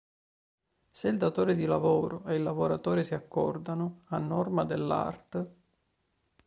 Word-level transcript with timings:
Se 0.93 1.09
il 1.09 1.17
datore 1.19 1.53
di 1.53 1.67
lavoro 1.67 2.23
e 2.25 2.33
il 2.33 2.41
lavoratore 2.41 3.03
si 3.03 3.13
accordano, 3.13 4.01
a 4.05 4.17
norma 4.17 4.63
dell'art. 4.65 5.51